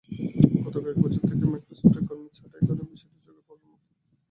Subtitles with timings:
[0.63, 3.87] গত কয়েক বছর থেকে মাইক্রোসফটের কর্মী ছাঁটাইয়ের বিষয়টি চোখে পড়ার মতো।